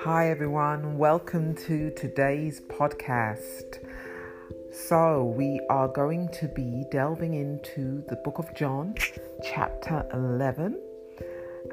[0.00, 0.98] Hi, everyone.
[0.98, 3.78] Welcome to today's podcast.
[4.70, 8.94] So, we are going to be delving into the book of John,
[9.42, 10.82] chapter 11.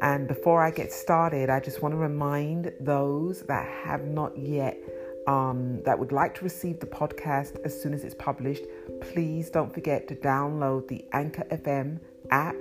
[0.01, 4.77] And before I get started, I just want to remind those that have not yet,
[5.27, 8.63] um, that would like to receive the podcast as soon as it's published,
[9.01, 11.99] please don't forget to download the Anchor FM
[12.33, 12.55] app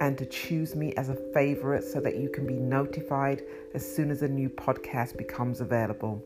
[0.00, 3.42] and to choose me as a favorite so that you can be notified
[3.74, 6.22] as soon as a new podcast becomes available.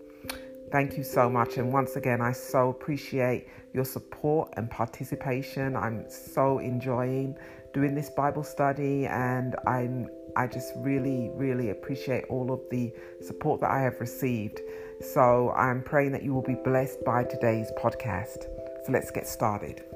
[0.71, 1.57] Thank you so much.
[1.57, 5.75] And once again, I so appreciate your support and participation.
[5.77, 7.37] I'm so enjoying
[7.73, 12.91] doing this Bible study and I'm I just really, really appreciate all of the
[13.21, 14.61] support that I have received.
[15.01, 18.45] So I'm praying that you will be blessed by today's podcast.
[18.87, 19.92] So let's get started.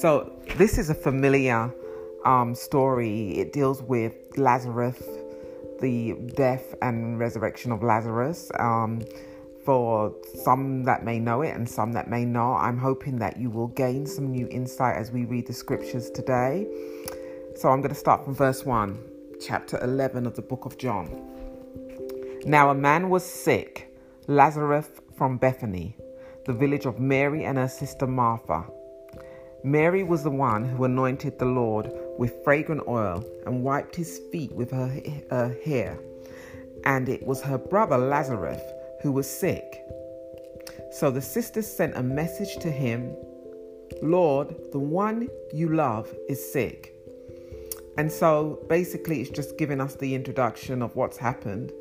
[0.00, 1.70] So, this is a familiar
[2.24, 3.32] um, story.
[3.32, 4.98] It deals with Lazarus,
[5.82, 8.50] the death and resurrection of Lazarus.
[8.58, 9.02] Um,
[9.62, 13.50] for some that may know it and some that may not, I'm hoping that you
[13.50, 16.66] will gain some new insight as we read the scriptures today.
[17.54, 18.98] So, I'm going to start from verse 1,
[19.38, 21.10] chapter 11 of the book of John.
[22.46, 23.94] Now, a man was sick,
[24.28, 25.94] Lazarus from Bethany,
[26.46, 28.64] the village of Mary and her sister Martha.
[29.62, 34.52] Mary was the one who anointed the Lord with fragrant oil and wiped his feet
[34.52, 34.90] with her,
[35.30, 35.98] her hair.
[36.84, 38.62] And it was her brother Lazarus
[39.02, 39.82] who was sick.
[40.92, 43.14] So the sisters sent a message to him
[44.02, 46.94] Lord, the one you love is sick.
[47.98, 51.72] And so basically, it's just giving us the introduction of what's happened,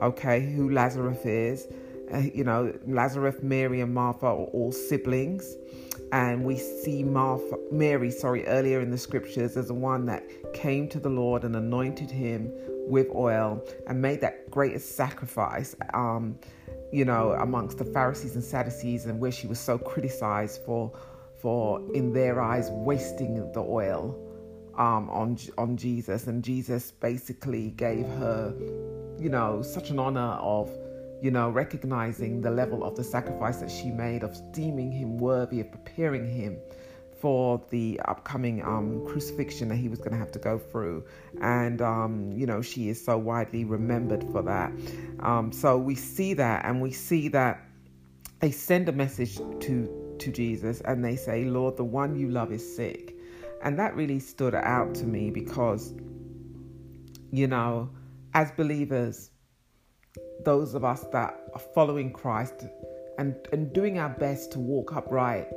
[0.00, 1.68] okay, who Lazarus is.
[2.12, 5.54] Uh, you know, Lazarus, Mary, and Martha are all siblings
[6.12, 10.88] and we see Martha, Mary, sorry, earlier in the scriptures as the one that came
[10.88, 12.52] to the Lord and anointed him
[12.88, 16.38] with oil and made that greatest sacrifice, um,
[16.92, 20.92] you know, amongst the Pharisees and Sadducees, and where she was so criticized for,
[21.38, 24.18] for in their eyes, wasting the oil
[24.76, 28.54] um, on on Jesus, and Jesus basically gave her,
[29.18, 30.70] you know, such an honor of
[31.22, 35.60] you know, recognizing the level of the sacrifice that she made, of deeming him worthy,
[35.60, 36.58] of preparing him
[37.20, 41.04] for the upcoming um, crucifixion that he was going to have to go through.
[41.42, 44.72] And, um, you know, she is so widely remembered for that.
[45.20, 47.62] Um, so we see that, and we see that
[48.40, 52.52] they send a message to, to Jesus and they say, Lord, the one you love
[52.52, 53.14] is sick.
[53.62, 55.92] And that really stood out to me because,
[57.30, 57.90] you know,
[58.32, 59.30] as believers,
[60.44, 62.66] those of us that are following Christ
[63.18, 65.48] and, and doing our best to walk upright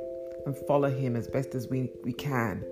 [0.46, 2.64] and follow Him as best as we, we can.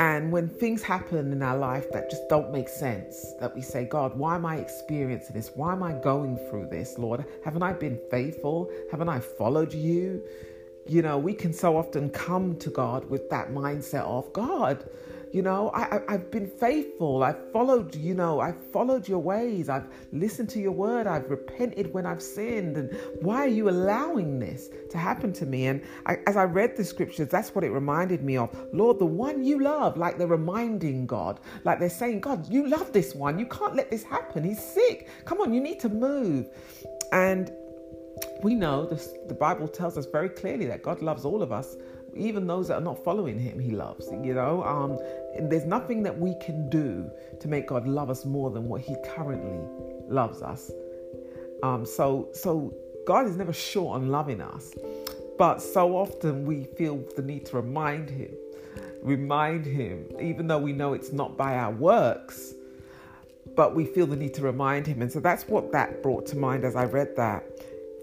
[0.00, 3.84] And when things happen in our life that just don't make sense, that we say,
[3.84, 5.52] God, why am I experiencing this?
[5.54, 7.24] Why am I going through this, Lord?
[7.44, 8.68] Haven't I been faithful?
[8.90, 10.20] Haven't I followed you?
[10.88, 14.88] You know, we can so often come to God with that mindset of, God,
[15.32, 17.22] you know, I, I, have been faithful.
[17.22, 19.70] I've followed, you know, I've followed your ways.
[19.70, 21.06] I've listened to your word.
[21.06, 22.76] I've repented when I've sinned.
[22.76, 25.68] And why are you allowing this to happen to me?
[25.68, 28.54] And I, as I read the scriptures, that's what it reminded me of.
[28.74, 32.92] Lord, the one you love, like they're reminding God, like they're saying, God, you love
[32.92, 33.38] this one.
[33.38, 34.44] You can't let this happen.
[34.44, 35.08] He's sick.
[35.24, 36.50] Come on, you need to move.
[37.12, 37.50] And
[38.42, 41.76] we know this, the Bible tells us very clearly that God loves all of us
[42.14, 44.10] even those that are not following him, he loves.
[44.22, 44.98] You know, um,
[45.40, 47.10] there's nothing that we can do
[47.40, 49.58] to make God love us more than what He currently
[50.08, 50.70] loves us.
[51.62, 52.74] Um, so, so
[53.06, 54.72] God is never short on loving us,
[55.38, 58.32] but so often we feel the need to remind Him,
[59.02, 62.54] remind Him, even though we know it's not by our works,
[63.56, 65.02] but we feel the need to remind Him.
[65.02, 67.44] And so that's what that brought to mind as I read that.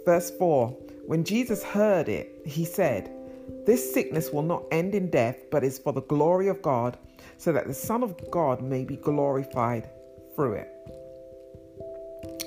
[0.06, 0.70] Verse 4
[1.06, 3.12] When Jesus heard it, He said,
[3.66, 6.98] This sickness will not end in death, but is for the glory of God
[7.40, 9.90] so that the Son of God may be glorified
[10.36, 10.70] through it.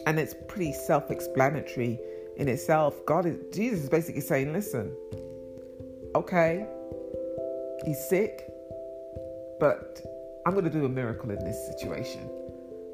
[0.07, 1.99] And it's pretty self explanatory
[2.37, 2.95] in itself.
[3.07, 4.95] God is, Jesus is basically saying, listen,
[6.15, 6.67] okay,
[7.87, 8.47] he's sick,
[9.59, 10.01] but
[10.45, 12.29] I'm going to do a miracle in this situation.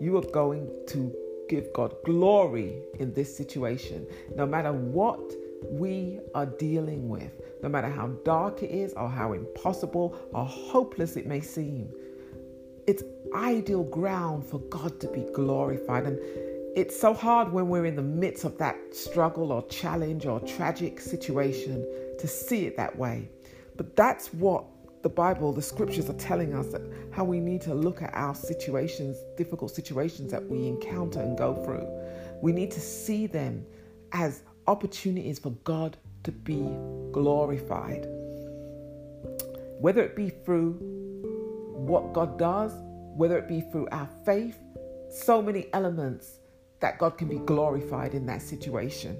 [0.00, 1.12] You are going to
[1.49, 4.06] give God glory in this situation,
[4.37, 5.21] no matter what
[5.65, 11.16] we are dealing with, no matter how dark it is, or how impossible or hopeless
[11.16, 11.90] it may seem.
[12.87, 13.02] It's
[13.34, 16.06] ideal ground for God to be glorified.
[16.06, 16.19] And
[16.76, 21.00] it's so hard when we're in the midst of that struggle or challenge or tragic
[21.00, 21.87] situation
[22.19, 23.28] to see it that way.
[23.76, 24.64] But that's what
[25.02, 26.82] the Bible, the scriptures are telling us that
[27.12, 31.54] how we need to look at our situations, difficult situations that we encounter and go
[31.64, 31.87] through.
[32.43, 33.64] We need to see them
[34.12, 36.61] as opportunities for God to be
[37.19, 38.06] glorified.
[39.81, 40.75] Whether it be through
[41.75, 42.73] what God does,
[43.17, 44.56] whether it be through our faith,
[45.11, 46.38] so many elements
[46.79, 49.19] that God can be glorified in that situation.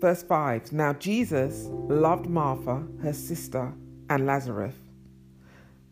[0.00, 3.72] Verse 5 Now Jesus loved Martha, her sister,
[4.08, 4.76] and Lazarus.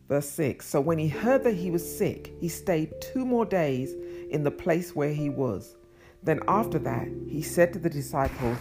[0.07, 3.93] Verse 6 So when he heard that he was sick, he stayed two more days
[4.29, 5.75] in the place where he was.
[6.23, 8.57] Then after that, he said to the disciples,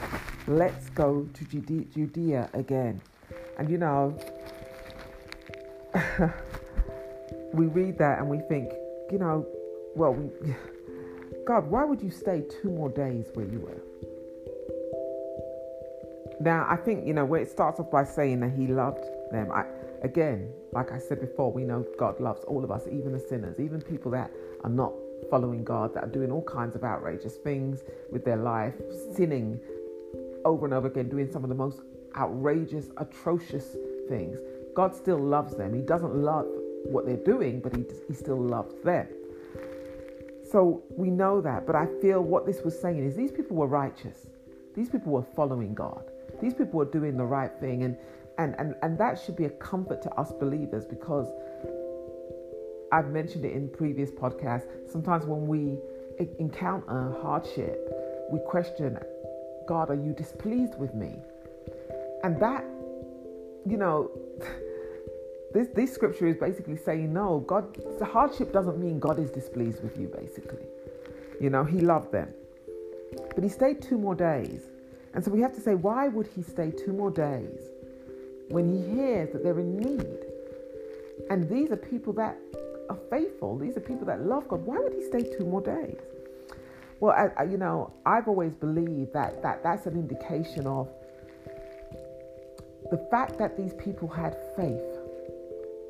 [0.47, 3.01] Let's go to Judea again.
[3.59, 4.19] And you know,
[7.53, 8.73] we read that and we think,
[9.11, 9.47] you know,
[9.95, 10.55] well, we,
[11.47, 13.83] God, why would you stay two more days where you were?
[16.41, 19.51] Now, I think, you know, where it starts off by saying that he loved them.
[19.53, 19.67] I,
[20.03, 23.61] again, like I said before, we know God loves all of us, even the sinners,
[23.61, 24.31] even people that
[24.65, 24.95] are not
[25.29, 28.75] following God, that are doing all kinds of outrageous things with their life,
[29.15, 29.61] sinning
[30.45, 31.83] over and over again, doing some of the most
[32.17, 33.77] outrageous, atrocious
[34.09, 34.39] things.
[34.75, 35.75] God still loves them.
[35.75, 36.47] He doesn't love
[36.85, 39.07] what they're doing, but he, he still loves them.
[40.51, 43.69] So we know that, but I feel what this was saying is these people were
[43.69, 44.27] righteous.
[44.75, 46.03] These people were following God.
[46.41, 47.85] These people were doing the right thing.
[47.85, 47.97] And,
[48.39, 51.29] and, and, and that should be a comfort to us believers because
[52.93, 54.67] I've mentioned it in previous podcasts.
[54.91, 55.79] Sometimes when we
[56.39, 57.89] encounter hardship,
[58.31, 58.99] we question,
[59.67, 61.15] God, are you displeased with me?
[62.25, 62.65] And that,
[63.65, 64.11] you know,
[65.55, 69.83] this this scripture is basically saying, no, God, the hardship doesn't mean God is displeased
[69.83, 70.67] with you, basically.
[71.41, 72.29] You know, He loved them.
[73.35, 74.63] But He stayed two more days.
[75.15, 77.61] And so we have to say, why would He stay two more days
[78.49, 80.19] when He hears that they're in need?
[81.31, 82.37] And these are people that
[82.91, 83.57] are faithful.
[83.57, 84.67] These are people that love God.
[84.67, 85.99] Why would he stay two more days?
[87.01, 90.89] Well, I, I, you know, I've always believed that, that that's an indication of
[92.91, 94.99] the fact that these people had faith,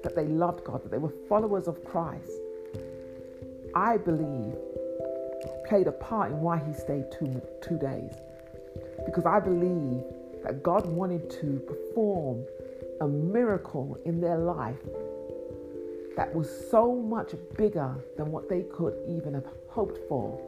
[0.05, 2.31] that they loved God, that they were followers of Christ.
[3.75, 4.55] I believe
[5.67, 8.13] played a part in why he stayed two, two days.
[9.07, 10.03] Because I believe
[10.45, 12.45] that God wanted to perform
[13.01, 14.79] a miracle in their life
[16.17, 20.39] that was so much bigger than what they could even have hoped for.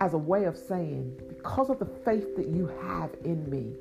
[0.00, 3.74] As a way of saying, because of the faith that you have in me,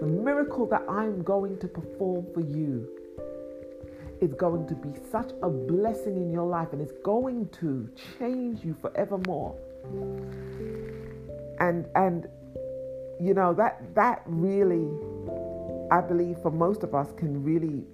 [0.00, 2.88] the miracle that I'm going to perform for you
[4.20, 8.64] is going to be such a blessing in your life and it's going to change
[8.64, 9.56] you forevermore.
[11.60, 12.28] And and
[13.20, 14.88] you know that that really
[15.90, 17.84] I believe for most of us can really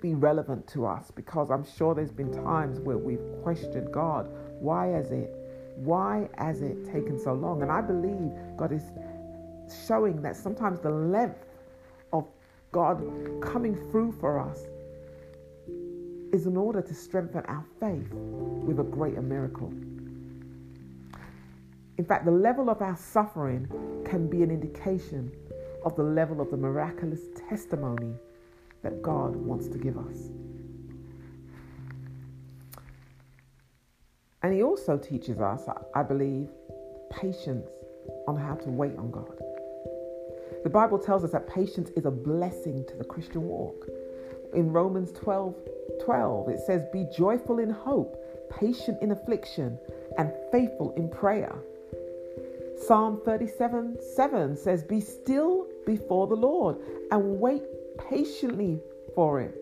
[0.00, 4.28] be relevant to us because I'm sure there's been times where we've questioned God,
[4.60, 5.30] why has it
[5.76, 7.60] why has it taken so long?
[7.62, 8.82] And I believe God is
[9.86, 11.44] showing that sometimes the length
[12.12, 12.26] of
[12.72, 13.02] God
[13.42, 14.60] coming through for us
[16.32, 19.72] is in order to strengthen our faith with a greater miracle.
[21.98, 23.68] In fact, the level of our suffering
[24.04, 25.32] can be an indication
[25.84, 28.14] of the level of the miraculous testimony
[28.82, 30.30] that God wants to give us.
[34.42, 35.62] And He also teaches us,
[35.94, 36.48] I believe,
[37.10, 37.68] patience
[38.28, 39.42] on how to wait on God.
[40.62, 43.86] The Bible tells us that patience is a blessing to the Christian walk.
[44.54, 45.54] In Romans 12
[46.04, 48.16] 12, it says, Be joyful in hope,
[48.50, 49.78] patient in affliction,
[50.18, 51.56] and faithful in prayer.
[52.86, 56.76] Psalm 37 7 says, Be still before the Lord
[57.10, 57.62] and wait
[57.98, 58.80] patiently
[59.14, 59.54] for it.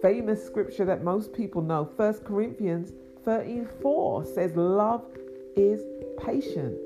[0.00, 2.92] Famous scripture that most people know, 1 Corinthians
[3.24, 5.04] 13 4 says, Love
[5.56, 5.82] is
[6.18, 6.76] patient.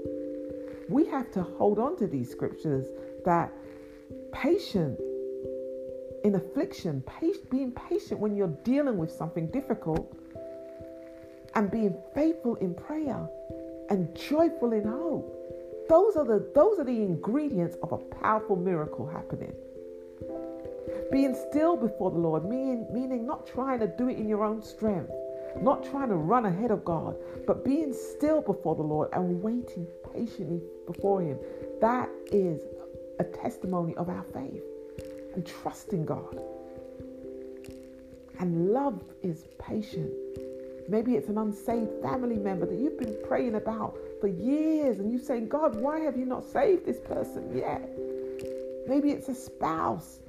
[0.88, 2.88] We have to hold on to these scriptures
[3.24, 3.52] that
[4.32, 5.00] patient
[6.24, 7.02] in affliction,
[7.50, 10.16] being patient when you're dealing with something difficult,
[11.54, 13.26] and being faithful in prayer
[13.88, 15.32] and joyful in hope.
[15.88, 19.54] Those are the those are the ingredients of a powerful miracle happening.
[21.10, 24.62] Being still before the Lord, meaning, meaning not trying to do it in your own
[24.62, 25.12] strength,
[25.60, 27.16] not trying to run ahead of God,
[27.46, 31.38] but being still before the Lord and waiting patiently before Him.
[31.80, 32.62] That is
[33.18, 34.62] a testimony of our faith
[35.34, 36.40] and trusting God.
[38.38, 40.12] And love is patient.
[40.88, 45.20] Maybe it's an unsaved family member that you've been praying about for years and you're
[45.20, 47.90] saying, God, why have you not saved this person yet?
[48.86, 50.20] Maybe it's a spouse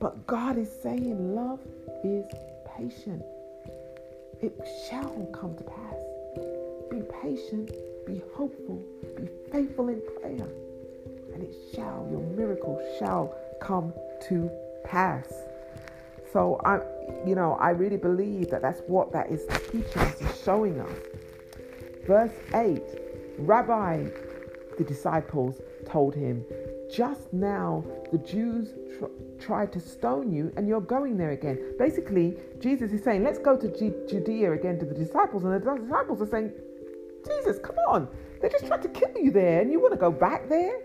[0.00, 1.60] But God is saying love
[2.02, 2.24] is
[2.76, 3.22] patient.
[4.40, 6.00] It shall come to pass.
[6.90, 7.70] Be patient,
[8.06, 8.82] be hopeful,
[9.16, 10.48] be faithful in prayer,
[11.34, 13.92] and it shall, your miracle shall come
[14.28, 14.50] to
[14.84, 15.30] pass.
[16.32, 16.80] So I,
[17.28, 20.96] you know, I really believe that that's what that is teaching us showing us.
[22.06, 22.82] Verse 8
[23.38, 24.06] Rabbi,
[24.78, 26.44] the disciples told him,
[26.94, 31.74] just now the Jews tr- tried to stone you and you're going there again.
[31.78, 35.44] Basically, Jesus is saying, let's go to G- Judea again to the disciples.
[35.44, 36.52] And the disciples are saying,
[37.26, 38.08] Jesus, come on.
[38.40, 40.78] They just tried to kill you there and you want to go back there?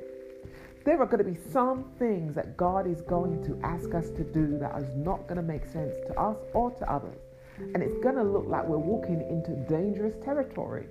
[0.85, 4.23] There are going to be some things that God is going to ask us to
[4.23, 7.17] do that is not going to make sense to us or to others.
[7.57, 10.87] And it's going to look like we're walking into dangerous territory.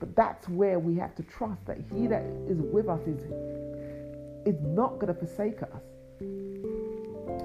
[0.00, 3.20] But that's where we have to trust that He that is with us is,
[4.46, 5.82] is not going to forsake us.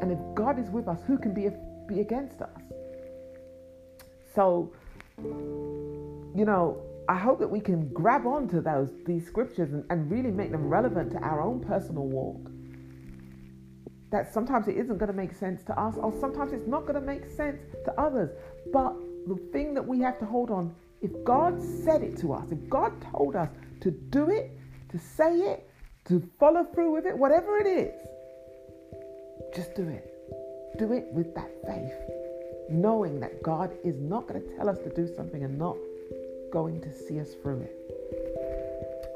[0.01, 1.49] And if God is with us, who can be,
[1.87, 2.61] be against us?
[4.33, 4.73] So,
[5.17, 10.31] you know, I hope that we can grab onto those these scriptures and, and really
[10.31, 12.49] make them relevant to our own personal walk.
[14.11, 16.95] That sometimes it isn't going to make sense to us, or sometimes it's not going
[16.95, 18.31] to make sense to others.
[18.73, 18.93] But
[19.27, 22.69] the thing that we have to hold on, if God said it to us, if
[22.69, 23.49] God told us
[23.81, 24.57] to do it,
[24.89, 25.69] to say it,
[26.07, 27.99] to follow through with it, whatever it is,
[29.55, 30.11] just do it.
[30.77, 31.93] Do it with that faith,
[32.69, 35.77] knowing that God is not going to tell us to do something and not
[36.51, 37.75] going to see us through it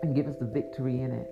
[0.01, 1.29] and give us the victory in it.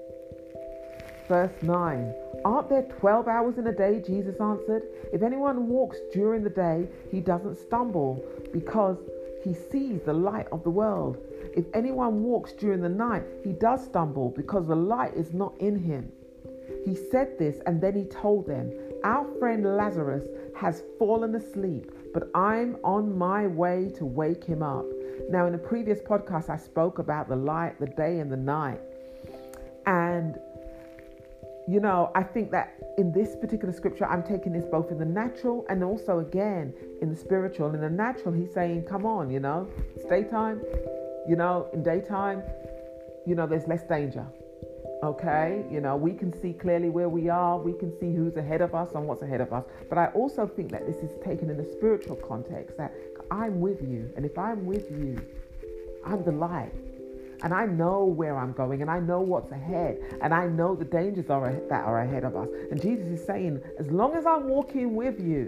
[1.27, 2.13] Verse 9
[2.45, 4.01] Aren't there 12 hours in a day?
[4.05, 4.83] Jesus answered.
[5.11, 8.23] If anyone walks during the day, he doesn't stumble
[8.53, 8.97] because
[9.43, 11.17] he sees the light of the world.
[11.57, 15.75] If anyone walks during the night, he does stumble because the light is not in
[15.75, 16.11] him.
[16.85, 18.71] He said this and then he told them,
[19.03, 20.23] Our friend Lazarus
[20.55, 24.85] has fallen asleep, but I'm on my way to wake him up.
[25.31, 28.79] Now, in a previous podcast, I spoke about the light, the day, and the night.
[29.87, 30.37] And,
[31.67, 35.05] you know, I think that in this particular scripture, I'm taking this both in the
[35.05, 36.71] natural and also again
[37.01, 37.73] in the spiritual.
[37.73, 40.61] In the natural, he's saying, come on, you know, it's daytime,
[41.27, 42.43] you know, in daytime,
[43.25, 44.25] you know, there's less danger.
[45.03, 48.61] Okay, you know, we can see clearly where we are, we can see who's ahead
[48.61, 49.63] of us and what's ahead of us.
[49.89, 52.91] But I also think that this is taken in a spiritual context that
[53.29, 54.11] I'm with you.
[54.15, 55.21] And if I'm with you,
[56.03, 56.71] I'm the light.
[57.43, 59.99] And I know where I'm going and I know what's ahead.
[60.21, 62.47] And I know the dangers are, that are ahead of us.
[62.71, 65.47] And Jesus is saying, as long as I'm walking with you,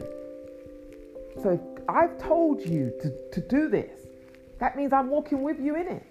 [1.42, 3.99] so I've told you to, to do this,
[4.60, 6.06] that means I'm walking with you in it.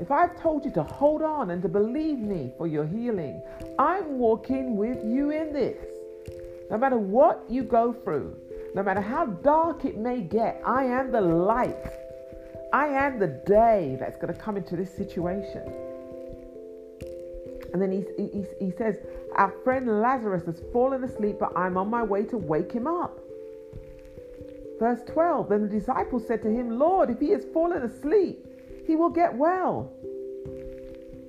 [0.00, 3.42] If I've told you to hold on and to believe me for your healing,
[3.78, 5.76] I'm walking with you in this.
[6.70, 8.36] No matter what you go through,
[8.74, 11.76] no matter how dark it may get, I am the light.
[12.72, 15.62] I am the day that's going to come into this situation.
[17.72, 18.96] And then he, he, he says,
[19.36, 23.20] Our friend Lazarus has fallen asleep, but I'm on my way to wake him up.
[24.78, 28.46] Verse 12 Then the disciples said to him, Lord, if he has fallen asleep,
[28.86, 29.92] he will get well.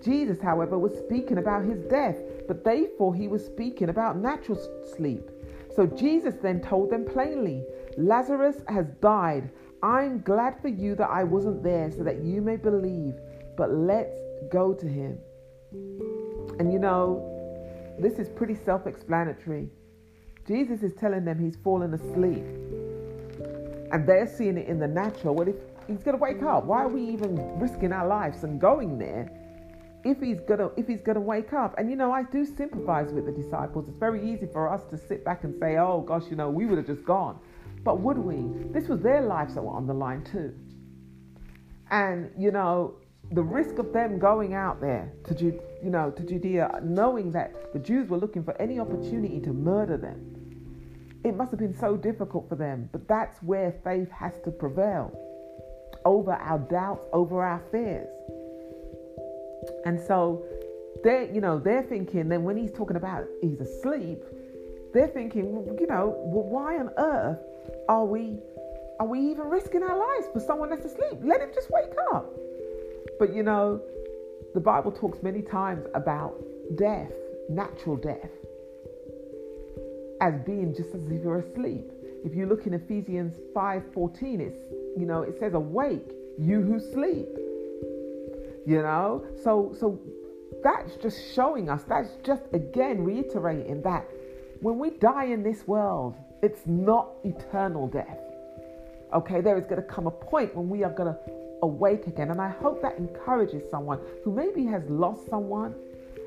[0.04, 4.60] Jesus, however, was speaking about his death, but they thought he was speaking about natural
[4.96, 5.30] sleep.
[5.76, 7.64] So Jesus then told them plainly,
[7.98, 9.50] Lazarus has died.
[9.82, 13.16] I'm glad for you that I wasn't there so that you may believe,
[13.58, 14.16] but let's
[14.52, 15.18] go to him.
[16.60, 17.32] And you know,
[18.00, 19.70] this is pretty self explanatory.
[20.48, 22.44] Jesus is telling them he's fallen asleep.
[23.92, 25.36] And they're seeing it in the natural.
[25.36, 25.56] Well, if
[25.88, 29.32] he's going to wake up, why are we even risking our lives and going there
[30.04, 31.74] if he's gonna if he's gonna wake up?
[31.78, 33.88] And you know i do sympathize with the disciples.
[33.88, 36.66] It's very easy for us to sit back and say oh gosh you know we
[36.66, 37.40] would have just gone.
[37.84, 38.46] But would we?
[38.72, 40.54] This was their lives that were on the line too.
[41.92, 42.96] And you know
[43.32, 47.80] the risk of them going out there to you know to judea knowing that the
[47.80, 50.35] jews were looking for any opportunity to murder them
[51.26, 55.12] it must have been so difficult for them but that's where faith has to prevail
[56.06, 58.08] over our doubts over our fears
[59.86, 60.46] and so
[61.04, 64.24] they're, you know, they're thinking, then when he's talking about he's asleep,
[64.94, 67.40] they're thinking, you know, well, why on earth
[67.90, 68.40] are we
[69.00, 71.20] are we even risking our lives for someone that's asleep?
[71.22, 72.34] Let him just wake up.
[73.20, 73.82] But you know,
[74.54, 76.42] the Bible talks many times about
[76.78, 77.12] death,
[77.50, 78.30] natural death,
[80.22, 81.92] as being just as if you're asleep.
[82.24, 84.60] If you look in Ephesians 5:14, it's
[84.98, 87.30] you know, it says, Awake, you who sleep
[88.68, 90.00] you know so so
[90.64, 94.04] that's just showing us that's just again reiterating that
[94.62, 98.18] when we die in this world, it's not eternal death.
[99.14, 101.20] Okay, there is going to come a point when we are going to
[101.62, 102.32] awake again.
[102.32, 105.76] And I hope that encourages someone who maybe has lost someone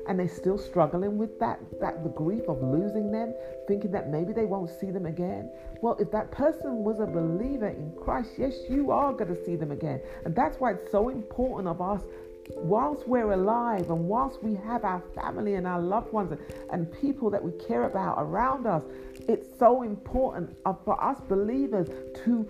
[0.07, 3.33] and they're still struggling with that, that the grief of losing them,
[3.67, 5.51] thinking that maybe they won't see them again.
[5.81, 9.55] Well, if that person was a believer in Christ, yes, you are going to see
[9.55, 10.01] them again.
[10.25, 12.03] And that's why it's so important of us
[12.55, 16.35] whilst we're alive and whilst we have our family and our loved ones
[16.71, 18.83] and people that we care about around us,
[19.27, 21.87] it's so important for us believers
[22.25, 22.49] to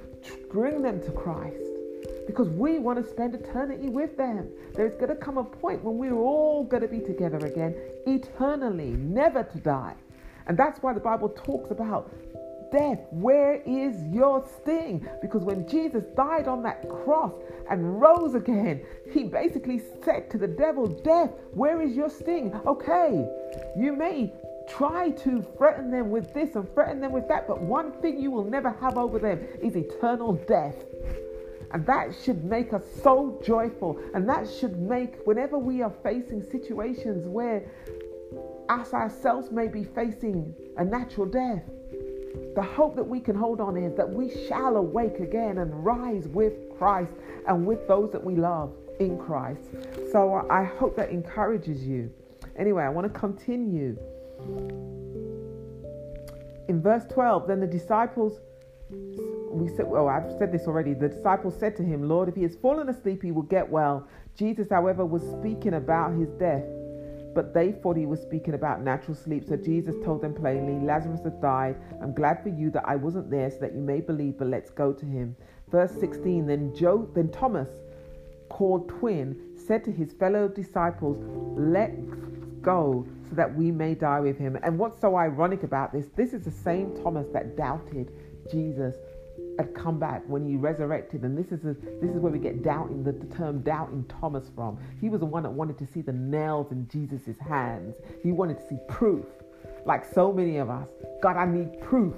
[0.50, 1.79] bring them to Christ
[2.30, 4.48] because we want to spend eternity with them.
[4.76, 8.92] There's going to come a point when we're all going to be together again, eternally,
[8.92, 9.96] never to die.
[10.46, 12.12] And that's why the Bible talks about
[12.72, 15.08] death, where is your sting?
[15.24, 17.34] Because when Jesus died on that cross
[17.68, 22.54] and rose again, he basically said to the devil, Death, where is your sting?
[22.68, 23.28] Okay,
[23.76, 24.32] you may
[24.70, 28.30] try to threaten them with this and threaten them with that, but one thing you
[28.30, 30.76] will never have over them is eternal death.
[31.72, 34.00] And that should make us so joyful.
[34.14, 37.70] And that should make, whenever we are facing situations where
[38.70, 41.64] us ourselves may be facing a natural death,
[42.56, 46.28] the hope that we can hold on is that we shall awake again and rise
[46.28, 47.14] with Christ
[47.48, 49.62] and with those that we love in Christ.
[50.12, 52.12] So uh, I hope that encourages you.
[52.58, 53.98] Anyway, I want to continue.
[56.68, 58.42] In verse 12, then the disciples
[59.52, 60.94] we said, well, I've said this already.
[60.94, 64.08] The disciples said to him, Lord, if he has fallen asleep, he will get well.
[64.36, 66.64] Jesus, however, was speaking about his death,
[67.34, 69.44] but they thought he was speaking about natural sleep.
[69.48, 71.76] So Jesus told them plainly, Lazarus has died.
[72.02, 74.70] I'm glad for you that I wasn't there so that you may believe, but let's
[74.70, 75.36] go to him.
[75.72, 77.70] Verse 16, then Joe, then Thomas,
[78.50, 81.18] called twin, said to his fellow disciples,
[81.58, 82.02] Let's
[82.62, 84.58] go so that we may die with him.
[84.64, 86.08] And what's so ironic about this?
[86.16, 88.12] This is the same Thomas that doubted
[88.52, 88.96] Jesus
[89.60, 92.64] had come back when he resurrected and this is a, this is where we get
[92.64, 96.02] doubting the, the term doubting thomas from he was the one that wanted to see
[96.02, 97.94] the nails in jesus' hands
[98.24, 99.26] he wanted to see proof
[99.86, 100.88] like so many of us
[101.22, 102.16] god i need proof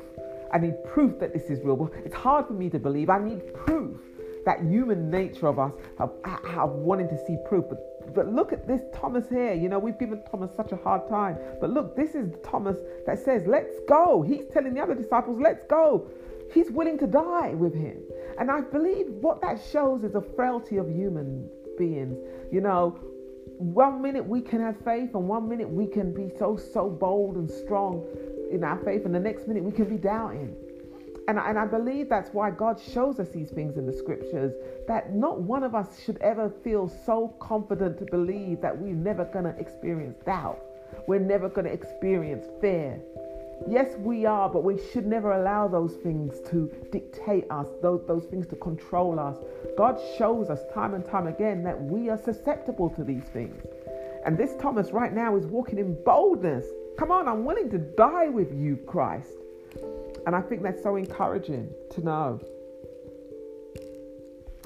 [0.53, 3.17] i need proof that this is real well, it's hard for me to believe i
[3.17, 3.97] need proof
[4.45, 6.11] that human nature of us have,
[6.47, 9.53] have wanting to see proof but but look at this Thomas here.
[9.53, 11.37] You know, we've given Thomas such a hard time.
[11.61, 14.21] But look, this is Thomas that says, Let's go.
[14.21, 16.09] He's telling the other disciples, Let's go.
[16.53, 17.97] He's willing to die with him.
[18.39, 22.17] And I believe what that shows is a frailty of human beings.
[22.51, 22.99] You know,
[23.57, 27.35] one minute we can have faith, and one minute we can be so, so bold
[27.35, 28.05] and strong
[28.51, 30.55] in our faith, and the next minute we can be doubting.
[31.27, 34.53] And, and I believe that's why God shows us these things in the scriptures
[34.87, 39.25] that not one of us should ever feel so confident to believe that we're never
[39.25, 40.59] going to experience doubt.
[41.07, 42.99] We're never going to experience fear.
[43.69, 48.25] Yes, we are, but we should never allow those things to dictate us, those, those
[48.25, 49.37] things to control us.
[49.77, 53.63] God shows us time and time again that we are susceptible to these things.
[54.25, 56.65] And this Thomas right now is walking in boldness.
[56.97, 59.37] Come on, I'm willing to die with you, Christ.
[60.25, 62.39] And I think that's so encouraging to know.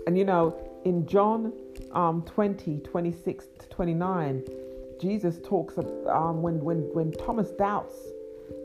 [0.07, 1.53] And you know, in John
[1.91, 4.43] um, 20, 26 to 29,
[5.01, 7.95] Jesus talks um, when, when, when Thomas doubts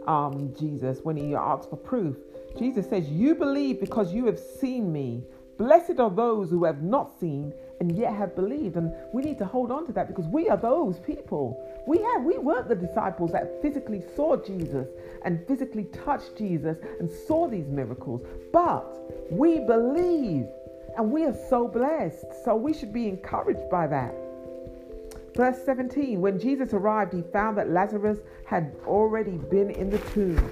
[0.06, 2.16] um, Jesus when he asks for proof.
[2.58, 5.24] Jesus says, You believe because you have seen me.
[5.58, 8.76] Blessed are those who have not seen and yet have believed.
[8.76, 11.62] And we need to hold on to that because we are those people.
[11.86, 14.88] We have we weren't the disciples that physically saw Jesus
[15.24, 18.86] and physically touched Jesus and saw these miracles, but
[19.30, 20.46] we believe
[20.96, 22.24] and we are so blessed.
[22.44, 24.14] So we should be encouraged by that.
[25.36, 30.50] Verse 17 When Jesus arrived, he found that Lazarus had already been in the tomb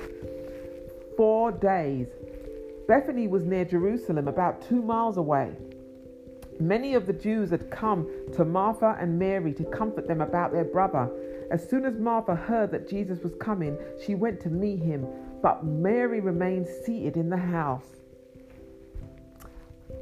[1.16, 2.06] four days.
[2.86, 5.52] Bethany was near Jerusalem, about two miles away.
[6.60, 10.64] Many of the Jews had come to Martha and Mary to comfort them about their
[10.64, 11.10] brother.
[11.50, 15.06] As soon as Martha heard that Jesus was coming, she went to meet him,
[15.42, 17.86] but Mary remained seated in the house.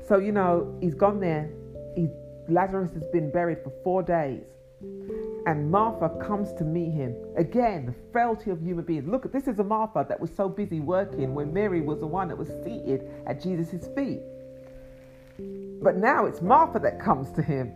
[0.07, 1.51] So, you know, he's gone there.
[1.95, 2.09] He,
[2.49, 4.45] Lazarus has been buried for four days.
[5.47, 7.15] And Martha comes to meet him.
[7.37, 9.07] Again, the frailty of human beings.
[9.07, 12.29] Look, this is a Martha that was so busy working when Mary was the one
[12.29, 14.21] that was seated at Jesus' feet.
[15.83, 17.73] But now it's Martha that comes to him.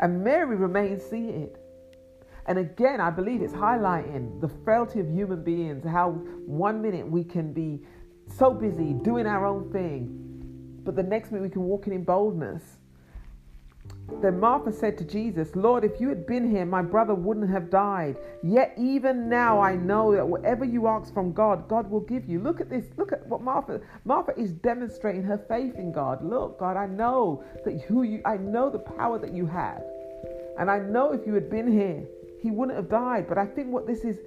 [0.00, 1.56] And Mary remains seated.
[2.46, 6.10] And again, I believe it's highlighting the frailty of human beings, how
[6.46, 7.80] one minute we can be
[8.36, 12.04] so busy doing our own thing, but the next minute we can walk in in
[12.04, 12.77] boldness
[14.20, 17.70] Then Martha said to Jesus, Lord, if you had been here, my brother wouldn't have
[17.70, 18.16] died.
[18.42, 22.40] Yet even now I know that whatever you ask from God, God will give you.
[22.40, 22.86] Look at this.
[22.96, 26.24] Look at what Martha Martha is demonstrating her faith in God.
[26.24, 29.82] Look, God, I know that who you I know the power that you have.
[30.58, 32.04] And I know if you had been here,
[32.42, 33.28] he wouldn't have died.
[33.28, 34.18] But I think what this is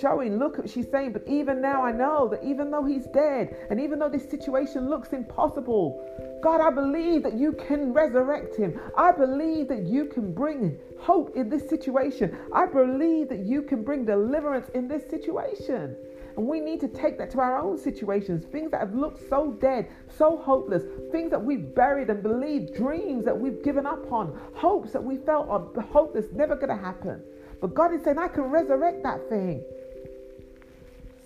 [0.00, 3.56] showing, look, at she's saying, but even now I know that even though he's dead,
[3.70, 6.04] and even though this situation looks impossible,
[6.42, 8.80] God, I believe that you can resurrect him.
[8.96, 12.36] I believe that you can bring hope in this situation.
[12.52, 15.96] I believe that you can bring deliverance in this situation.
[16.36, 19.52] And we need to take that to our own situations, things that have looked so
[19.60, 24.38] dead, so hopeless, things that we've buried and believed, dreams that we've given up on,
[24.54, 27.22] hopes that we felt are hopeless, never going to happen.
[27.60, 29.62] But God is saying, I can resurrect that thing.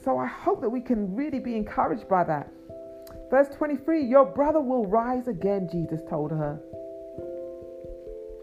[0.04, 2.50] So I hope that we can really be encouraged by that.
[3.34, 6.56] Verse 23 Your brother will rise again, Jesus told her.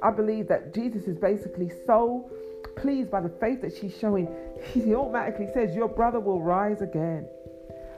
[0.04, 2.30] I believe that Jesus is basically so
[2.76, 4.28] pleased by the faith that she's showing,
[4.74, 7.26] he automatically says, Your brother will rise again.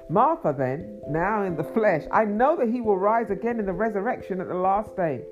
[0.08, 3.74] Martha, then, now in the flesh, I know that he will rise again in the
[3.74, 5.24] resurrection at the last day.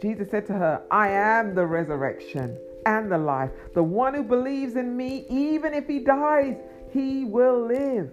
[0.00, 3.50] Jesus said to her, I am the resurrection and the life.
[3.74, 6.54] The one who believes in me, even if he dies,
[6.92, 8.12] he will live.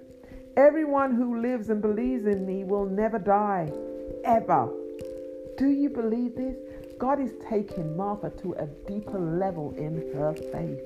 [0.57, 3.71] Everyone who lives and believes in me will never die,
[4.25, 4.67] ever.
[5.55, 6.57] Do you believe this?
[6.97, 10.79] God is taking Martha to a deeper level in her faith.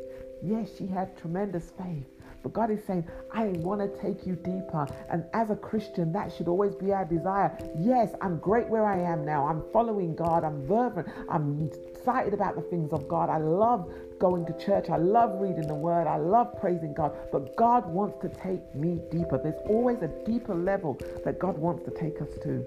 [0.43, 2.03] Yes, she had tremendous faith.
[2.43, 4.87] But God is saying, I want to take you deeper.
[5.09, 7.55] And as a Christian, that should always be our desire.
[7.77, 9.45] Yes, I'm great where I am now.
[9.47, 10.43] I'm following God.
[10.43, 11.07] I'm fervent.
[11.29, 13.29] I'm excited about the things of God.
[13.29, 14.89] I love going to church.
[14.89, 16.07] I love reading the word.
[16.07, 17.15] I love praising God.
[17.31, 19.39] But God wants to take me deeper.
[19.41, 22.65] There's always a deeper level that God wants to take us to.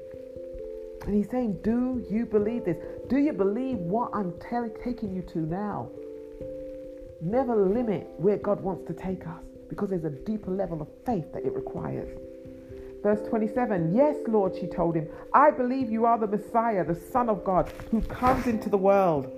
[1.06, 2.78] And He's saying, Do you believe this?
[3.08, 5.90] Do you believe what I'm t- taking you to now?
[7.20, 11.32] Never limit where God wants to take us because there's a deeper level of faith
[11.32, 12.08] that it requires.
[13.02, 17.28] Verse 27 Yes, Lord, she told him, I believe you are the Messiah, the Son
[17.28, 19.30] of God, who comes into the world.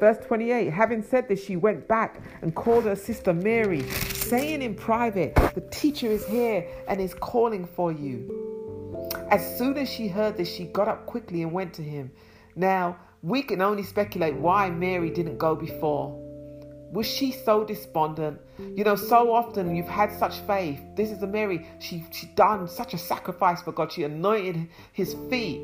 [0.00, 3.82] Verse 28 Having said this, she went back and called her sister Mary,
[4.14, 8.42] saying in private, The teacher is here and is calling for you.
[9.30, 12.10] As soon as she heard this, she got up quickly and went to him.
[12.56, 16.21] Now, we can only speculate why Mary didn't go before.
[16.92, 18.38] Was she so despondent?
[18.58, 20.78] You know, so often you've had such faith.
[20.94, 21.66] This is a Mary.
[21.80, 23.90] She she done such a sacrifice for God.
[23.90, 25.62] She anointed his feet.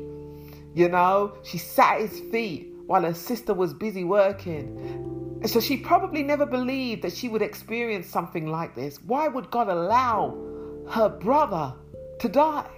[0.73, 5.39] You know, she sat at his feet while her sister was busy working.
[5.45, 8.97] So she probably never believed that she would experience something like this.
[9.03, 10.35] Why would God allow
[10.89, 11.75] her brother
[12.19, 12.69] to die?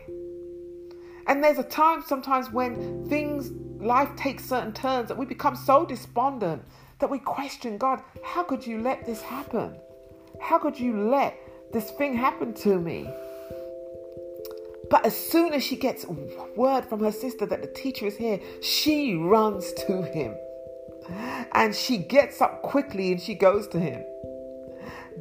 [1.28, 5.86] And there's a time sometimes when things, life takes certain turns that we become so
[5.86, 6.64] despondent
[7.02, 9.78] that we question God, how could you let this happen?
[10.40, 11.38] How could you let
[11.74, 13.08] this thing happen to me?
[14.90, 16.06] But as soon as she gets
[16.56, 20.36] word from her sister that the teacher is here, she runs to him.
[21.54, 24.04] And she gets up quickly and she goes to him.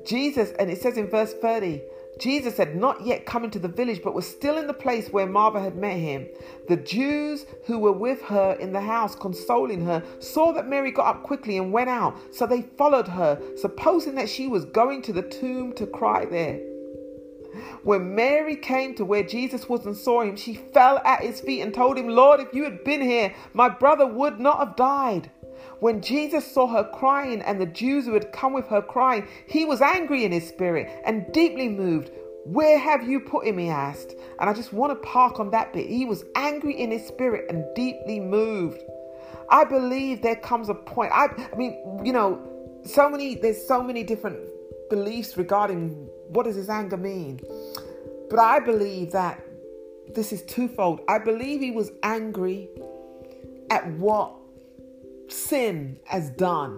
[0.04, 1.82] Jesus, and it says in verse 30,
[2.20, 5.26] Jesus had not yet come into the village, but was still in the place where
[5.26, 6.28] Martha had met him.
[6.68, 11.06] The Jews who were with her in the house, consoling her, saw that Mary got
[11.06, 12.16] up quickly and went out.
[12.32, 16.60] So they followed her, supposing that she was going to the tomb to cry there.
[17.82, 21.62] When Mary came to where Jesus was and saw him, she fell at his feet
[21.62, 25.30] and told him, Lord, if you had been here, my brother would not have died.
[25.80, 29.64] When Jesus saw her crying and the Jews who had come with her crying, he
[29.64, 32.10] was angry in his spirit and deeply moved.
[32.44, 33.58] Where have you put him?
[33.58, 34.14] He asked.
[34.38, 35.88] And I just want to park on that bit.
[35.88, 38.82] He was angry in his spirit and deeply moved.
[39.50, 41.12] I believe there comes a point.
[41.12, 42.40] I, I mean, you know,
[42.84, 44.38] so many, there's so many different
[44.88, 45.90] beliefs regarding
[46.28, 47.40] what does his anger mean.
[48.30, 49.42] But I believe that
[50.14, 51.00] this is twofold.
[51.08, 52.68] I believe he was angry
[53.70, 54.34] at what
[55.32, 56.76] sin has done,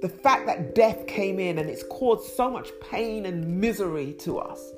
[0.00, 4.38] the fact that death came in and it's caused so much pain and misery to
[4.38, 4.72] us.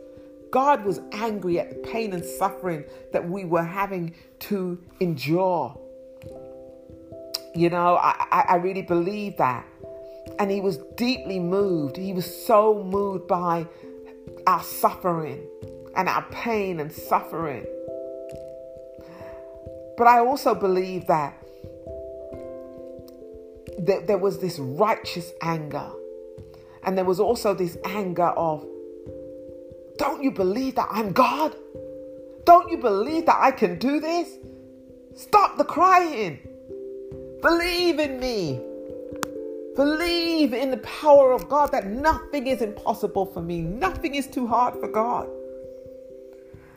[0.51, 5.77] God was angry at the pain and suffering that we were having to endure.
[7.55, 9.67] You know, I, I really believe that.
[10.39, 11.97] And he was deeply moved.
[11.97, 13.67] He was so moved by
[14.47, 15.47] our suffering
[15.97, 17.67] and our pain and suffering.
[19.97, 21.41] But I also believe that
[23.87, 25.91] there was this righteous anger.
[26.85, 28.67] And there was also this anger of,
[29.97, 31.55] don't you believe that I'm God?
[32.45, 34.29] Don't you believe that I can do this?
[35.15, 36.39] Stop the crying.
[37.41, 38.61] Believe in me.
[39.77, 44.47] Believe in the power of God that nothing is impossible for me, nothing is too
[44.47, 45.29] hard for God.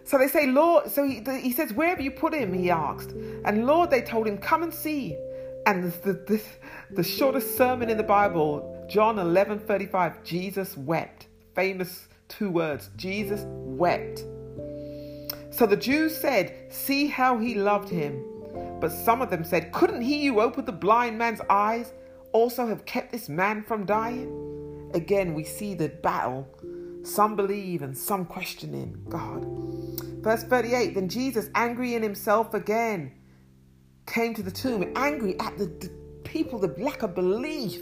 [0.04, 2.54] So they say, Lord, so he, he says, Where have you put him?
[2.54, 3.12] He asked.
[3.44, 5.18] And Lord, they told him, Come and see.
[5.68, 6.42] And the, the,
[6.92, 11.28] the shortest sermon in the Bible, John 11 35, Jesus wept.
[11.56, 14.24] Famous two words Jesus wept.
[15.50, 18.24] So the Jews said, See how he loved him.
[18.80, 21.92] But some of them said, Couldn't he who opened the blind man's eyes
[22.32, 24.92] also have kept this man from dying?
[24.94, 26.48] Again, we see the battle.
[27.04, 29.46] Some believe and some questioning God.
[30.24, 33.12] Verse 38 Then Jesus, angry in himself again,
[34.18, 35.92] came to the tomb, angry at the, the
[36.24, 37.80] people, the lack of belief.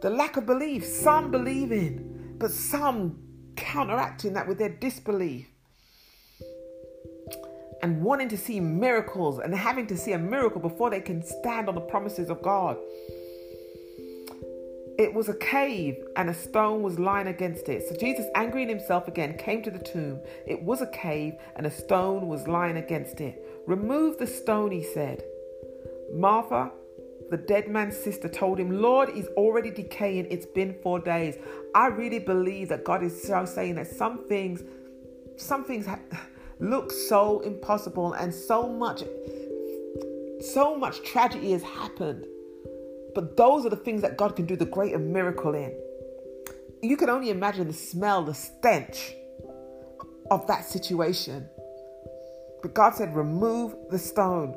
[0.00, 0.86] The lack of belief.
[0.86, 3.18] Some believing, but some
[3.54, 5.48] counteracting that with their disbelief
[7.82, 11.68] and wanting to see miracles and having to see a miracle before they can stand
[11.68, 12.78] on the promises of God.
[14.98, 17.86] It was a cave and a stone was lying against it.
[17.86, 20.20] So Jesus, angry in himself again, came to the tomb.
[20.46, 23.44] It was a cave and a stone was lying against it.
[23.66, 25.22] Remove the stone, he said.
[26.12, 26.70] Martha,
[27.30, 30.26] the dead man's sister, told him, Lord, he's already decaying.
[30.30, 31.36] It's been four days.
[31.74, 34.62] I really believe that God is saying that some things,
[35.36, 35.86] some things.
[35.86, 36.00] Ha-
[36.62, 39.02] look so impossible and so much
[40.40, 42.24] so much tragedy has happened
[43.16, 45.76] but those are the things that god can do the greater miracle in
[46.80, 49.14] you can only imagine the smell the stench
[50.30, 51.48] of that situation
[52.62, 54.56] but god said remove the stone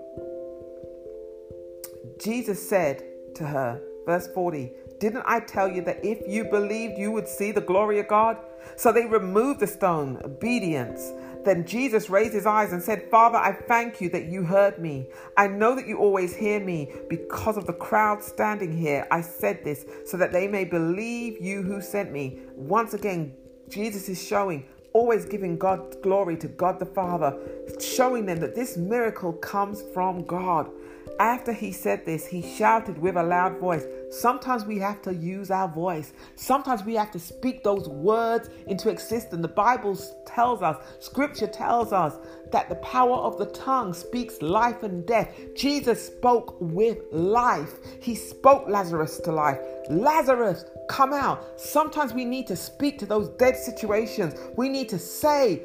[2.19, 3.03] jesus said
[3.35, 7.51] to her verse 40 didn't i tell you that if you believed you would see
[7.51, 8.37] the glory of god
[8.77, 11.11] so they removed the stone obedience
[11.45, 15.07] then Jesus raised his eyes and said, Father, I thank you that you heard me.
[15.37, 16.91] I know that you always hear me.
[17.07, 21.61] Because of the crowd standing here, I said this so that they may believe you
[21.61, 22.39] who sent me.
[22.55, 23.35] Once again,
[23.69, 27.37] Jesus is showing, always giving God glory to God the Father,
[27.81, 30.71] showing them that this miracle comes from God.
[31.19, 33.85] After he said this, he shouted with a loud voice.
[34.19, 36.13] Sometimes we have to use our voice.
[36.35, 39.41] Sometimes we have to speak those words into existence.
[39.41, 42.15] The Bible tells us, Scripture tells us
[42.51, 45.35] that the power of the tongue speaks life and death.
[45.55, 47.73] Jesus spoke with life.
[48.01, 49.59] He spoke Lazarus to life.
[49.89, 51.59] Lazarus, come out.
[51.59, 54.33] Sometimes we need to speak to those dead situations.
[54.55, 55.63] We need to say,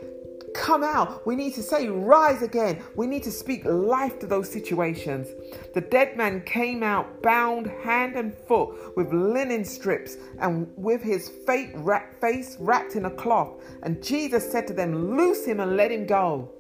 [0.54, 1.26] come out.
[1.26, 2.82] We need to say, rise again.
[2.96, 5.28] We need to speak life to those situations.
[5.74, 11.28] The dead man came out bound hand and foot with linen strips and with his
[11.28, 13.62] face wrapped in a cloth.
[13.82, 16.52] And Jesus said to them, Loose him and let him go.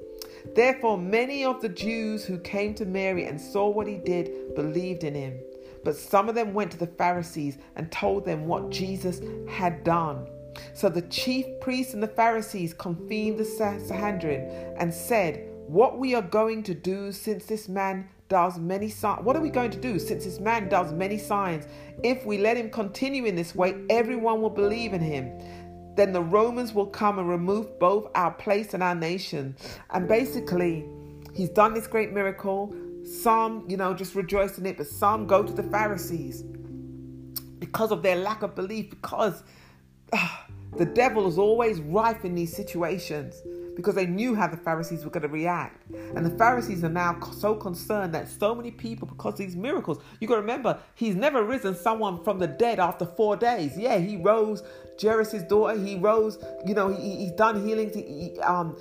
[0.54, 5.04] Therefore, many of the Jews who came to Mary and saw what he did believed
[5.04, 5.38] in him.
[5.84, 10.26] But some of them went to the Pharisees and told them what Jesus had done.
[10.74, 16.22] So the chief priests and the Pharisees convened the Sanhedrin and said, What we are
[16.22, 19.24] going to do since this man does many signs.
[19.24, 21.66] What are we going to do since this man does many signs?
[22.02, 25.38] If we let him continue in this way, everyone will believe in him.
[25.96, 29.56] Then the Romans will come and remove both our place and our nation.
[29.90, 30.88] And basically,
[31.34, 32.74] he's done this great miracle.
[33.04, 36.42] Some, you know, just rejoice in it, but some go to the Pharisees
[37.58, 39.42] because of their lack of belief, because
[40.76, 43.42] the devil is always rife in these situations
[43.76, 45.90] because they knew how the Pharisees were going to react.
[46.14, 50.28] And the Pharisees are now so concerned that so many people, because these miracles, you
[50.28, 53.78] got to remember, he's never risen someone from the dead after four days.
[53.78, 54.62] Yeah, he rose
[55.00, 55.78] Jairus' daughter.
[55.78, 57.94] He rose, you know, he, he's done healings.
[57.94, 58.76] He, he, um,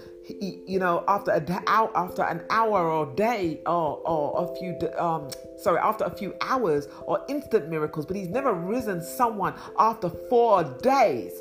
[0.67, 5.79] you know, after a after an hour or day or, or a few, um, sorry,
[5.79, 11.31] after a few hours or instant miracles, but he's never risen someone after four days.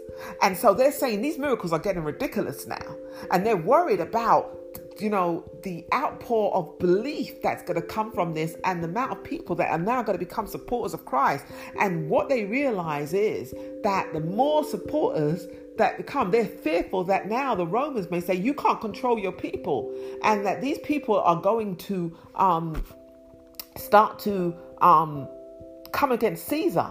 [0.43, 2.97] And so they're saying these miracles are getting ridiculous now.
[3.31, 4.59] And they're worried about
[5.01, 9.13] you know, the outpour of belief that's going to come from this and the amount
[9.13, 11.45] of people that are now going to become supporters of Christ.
[11.79, 15.47] And what they realize is that the more supporters
[15.79, 19.93] that become, they're fearful that now the Romans may say, you can't control your people,
[20.23, 22.85] and that these people are going to um,
[23.77, 25.29] start to um,
[25.93, 26.91] come against Caesar.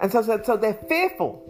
[0.00, 1.46] And so, so, so they're fearful.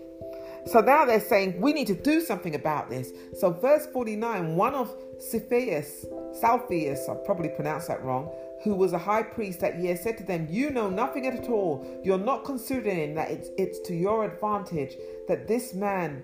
[0.66, 3.10] So now they're saying we need to do something about this.
[3.38, 6.04] So verse 49, one of Cepheus,
[6.40, 8.30] Salpheus, I probably pronounced that wrong,
[8.62, 11.86] who was a high priest that year, said to them, You know nothing at all.
[12.04, 14.96] You're not considering that it's, it's to your advantage
[15.28, 16.22] that this man,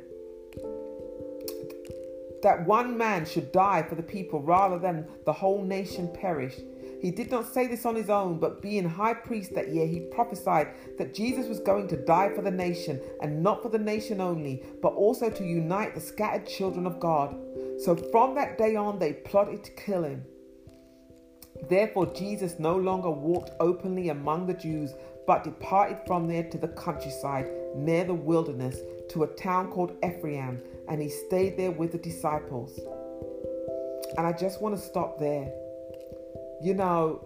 [2.46, 6.54] that one man should die for the people rather than the whole nation perish.
[7.02, 9.98] He did not say this on his own, but being high priest that year, he
[10.12, 14.20] prophesied that Jesus was going to die for the nation, and not for the nation
[14.20, 17.37] only, but also to unite the scattered children of God.
[17.80, 20.22] So from that day on, they plotted to kill him.
[21.68, 24.92] Therefore, Jesus no longer walked openly among the Jews,
[25.26, 28.78] but departed from there to the countryside near the wilderness
[29.11, 32.79] to a town called Ephraim, and he stayed there with the disciples.
[34.16, 35.53] And I just want to stop there.
[36.62, 37.25] You know,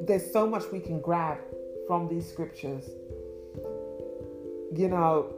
[0.00, 1.38] there's so much we can grab
[1.86, 2.84] from these scriptures.
[4.74, 5.34] You know,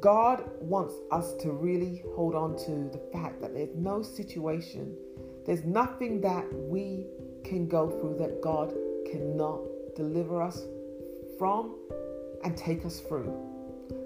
[0.00, 4.96] God wants us to really hold on to the fact that there's no situation,
[5.44, 7.06] there's nothing that we
[7.44, 8.74] can go through that God
[9.10, 9.60] cannot
[9.94, 10.66] deliver us
[11.38, 11.76] from
[12.44, 13.32] and take us through.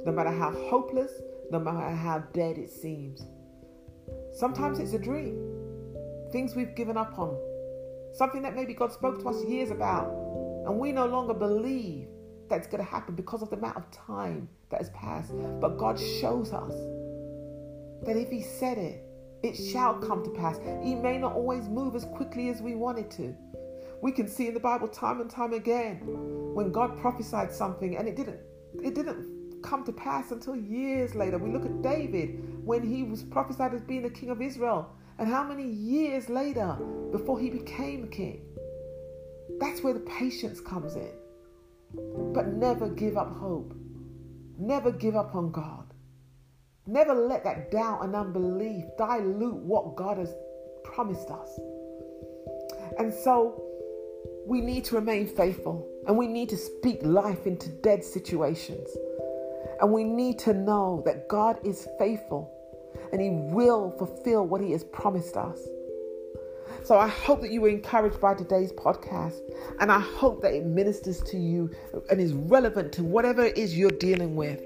[0.04, 1.12] No matter how hopeless,
[1.50, 3.22] no matter how dead it seems.
[4.32, 5.36] Sometimes it's a dream,
[6.32, 7.36] things we've given up on,
[8.14, 10.08] something that maybe God spoke to us years about,
[10.66, 12.06] and we no longer believe
[12.48, 15.32] that's going to happen because of the amount of time that has passed.
[15.60, 16.74] But God shows us
[18.06, 19.04] that if He said it,
[19.42, 20.58] it shall come to pass.
[20.82, 23.34] He may not always move as quickly as we want it to.
[24.02, 26.00] We can see in the Bible time and time again
[26.54, 28.40] when God prophesied something and it didn't
[28.82, 31.38] it didn't come to pass until years later.
[31.38, 35.28] We look at David when he was prophesied as being the king of Israel and
[35.28, 36.78] how many years later
[37.12, 38.42] before he became king.
[39.58, 41.12] That's where the patience comes in.
[42.32, 43.74] But never give up hope.
[44.58, 45.92] Never give up on God.
[46.86, 50.34] Never let that doubt and unbelief dilute what God has
[50.84, 51.58] promised us.
[52.98, 53.69] And so
[54.50, 58.88] we need to remain faithful and we need to speak life into dead situations.
[59.80, 62.52] And we need to know that God is faithful
[63.12, 65.60] and He will fulfill what He has promised us.
[66.82, 69.38] So I hope that you were encouraged by today's podcast
[69.78, 71.70] and I hope that it ministers to you
[72.10, 74.60] and is relevant to whatever it is you're dealing with.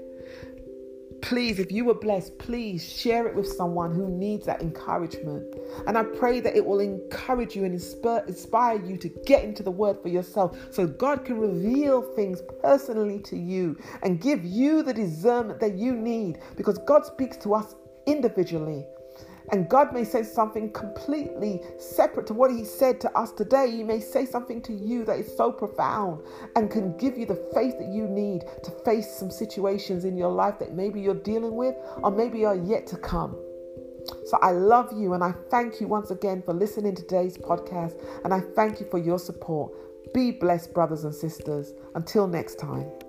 [1.25, 5.55] Please, if you were blessed, please share it with someone who needs that encouragement.
[5.87, 9.71] And I pray that it will encourage you and inspire, you to get into the
[9.71, 14.93] word for yourself so God can reveal things personally to you and give you the
[14.93, 17.73] discernment that you need because God speaks to us
[18.05, 18.85] individually.
[19.51, 23.69] And God may say something completely separate to what He said to us today.
[23.69, 26.23] He may say something to you that is so profound
[26.55, 30.31] and can give you the faith that you need to face some situations in your
[30.31, 33.37] life that maybe you're dealing with or maybe are yet to come.
[34.25, 37.99] So I love you and I thank you once again for listening to today's podcast
[38.23, 39.73] and I thank you for your support.
[40.13, 41.73] Be blessed, brothers and sisters.
[41.95, 43.04] Until next time.